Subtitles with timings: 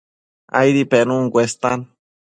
[0.59, 1.79] Aidi penun cuestan